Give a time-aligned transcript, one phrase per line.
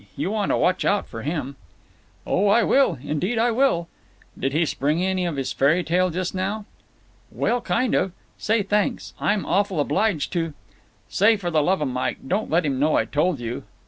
[0.17, 1.57] You want to watch out for him."
[2.25, 3.87] "Oh, I will; indeed I will—"
[4.35, 6.65] "Did he spring any of this fairy tale just now?"
[7.31, 8.11] "Well, kind of.
[8.35, 10.55] Say, thanks, I'm awful obliged to—"
[11.07, 13.61] "Say, for the love of Mike, don't let him know I told you."